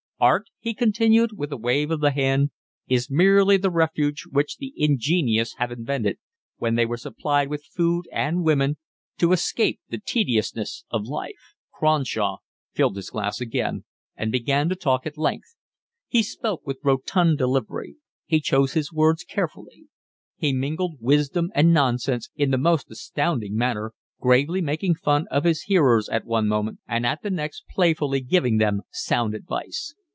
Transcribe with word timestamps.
"Art," 0.21 0.49
he 0.59 0.75
continued, 0.75 1.31
with 1.35 1.51
a 1.51 1.57
wave 1.57 1.89
of 1.89 1.99
the 1.99 2.11
hand, 2.11 2.51
"is 2.87 3.09
merely 3.09 3.57
the 3.57 3.71
refuge 3.71 4.25
which 4.29 4.57
the 4.57 4.71
ingenious 4.77 5.53
have 5.55 5.71
invented, 5.71 6.19
when 6.57 6.75
they 6.75 6.85
were 6.85 6.95
supplied 6.97 7.47
with 7.49 7.65
food 7.65 8.05
and 8.11 8.43
women, 8.43 8.77
to 9.17 9.31
escape 9.31 9.79
the 9.89 9.97
tediousness 9.97 10.85
of 10.91 11.05
life." 11.07 11.55
Cronshaw 11.73 12.37
filled 12.71 12.97
his 12.97 13.09
glass 13.09 13.41
again, 13.41 13.83
and 14.15 14.31
began 14.31 14.69
to 14.69 14.75
talk 14.75 15.07
at 15.07 15.17
length. 15.17 15.55
He 16.07 16.21
spoke 16.21 16.61
with 16.67 16.81
rotund 16.83 17.39
delivery. 17.39 17.95
He 18.27 18.39
chose 18.41 18.73
his 18.73 18.93
words 18.93 19.23
carefully. 19.23 19.87
He 20.37 20.53
mingled 20.53 20.97
wisdom 21.01 21.49
and 21.55 21.73
nonsense 21.73 22.29
in 22.35 22.51
the 22.51 22.59
most 22.59 22.91
astounding 22.91 23.55
manner, 23.55 23.93
gravely 24.19 24.61
making 24.61 24.97
fun 25.03 25.25
of 25.31 25.45
his 25.45 25.63
hearers 25.63 26.07
at 26.09 26.25
one 26.25 26.47
moment, 26.47 26.77
and 26.87 27.07
at 27.07 27.23
the 27.23 27.31
next 27.31 27.63
playfully 27.71 28.21
giving 28.21 28.59
them 28.59 28.83
sound 28.91 29.33
advice. 29.33 29.95